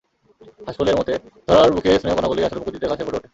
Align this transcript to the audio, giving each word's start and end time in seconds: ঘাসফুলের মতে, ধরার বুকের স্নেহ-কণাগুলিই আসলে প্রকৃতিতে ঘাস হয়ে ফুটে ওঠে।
ঘাসফুলের 0.67 0.95
মতে, 0.95 1.13
ধরার 1.47 1.69
বুকের 1.71 1.99
স্নেহ-কণাগুলিই 1.99 2.45
আসলে 2.45 2.59
প্রকৃতিতে 2.59 2.87
ঘাস 2.87 2.97
হয়ে 2.97 3.07
ফুটে 3.07 3.17
ওঠে। 3.17 3.29